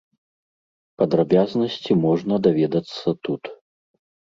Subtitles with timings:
[1.01, 3.43] Падрабязнасці можна даведацца тут.